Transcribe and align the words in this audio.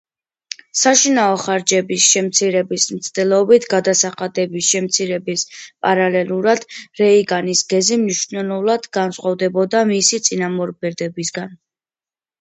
საშინაო 0.83 1.33
ხარჯების 1.41 2.05
შემცირების 2.13 2.85
მცდელობით 2.93 3.67
გადასახადების 3.75 4.71
შემცირების 4.75 5.45
პარალელურად, 5.87 6.65
რეიგანის 7.05 7.63
გეზი 7.75 8.01
მნიშვნელოვნად 8.07 8.89
განსხვავდებოდა 9.01 9.87
მისი 9.95 10.25
წინამორბედებისგან. 10.29 11.55